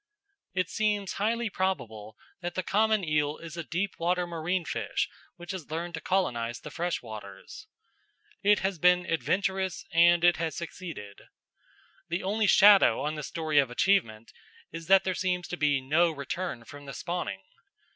It 0.55 0.67
seems 0.67 1.13
highly 1.13 1.47
probable 1.47 2.17
that 2.41 2.55
the 2.55 2.63
common 2.63 3.03
eel 3.03 3.37
is 3.37 3.55
a 3.55 3.63
deep 3.63 3.99
water 3.99 4.25
marine 4.25 4.65
fish 4.65 5.07
which 5.35 5.51
has 5.51 5.69
learned 5.69 5.93
to 5.93 6.01
colonise 6.01 6.61
the 6.61 6.71
freshwaters. 6.71 7.67
It 8.41 8.61
has 8.61 8.79
been 8.79 9.05
adventurous 9.05 9.85
and 9.93 10.23
it 10.23 10.37
has 10.37 10.55
succeeded. 10.55 11.21
The 12.09 12.23
only 12.23 12.47
shadow 12.47 13.01
on 13.01 13.13
the 13.13 13.21
story 13.21 13.59
of 13.59 13.69
achievement 13.69 14.33
is 14.71 14.87
that 14.87 15.03
there 15.03 15.13
seems 15.13 15.47
to 15.49 15.55
be 15.55 15.81
no 15.81 16.09
return 16.09 16.65
from 16.65 16.87
the 16.87 16.93
spawning. 16.95 17.43